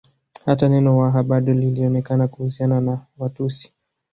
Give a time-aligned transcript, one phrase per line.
[0.45, 3.73] Hata neno Waha bado lilionekana kuhusiana na Watusi